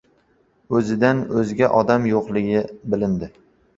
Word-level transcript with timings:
O‘zidan 0.77 1.21
o‘zga 1.41 1.69
odam 1.81 2.07
yo‘qligini 2.13 2.65
bildi. 2.95 3.31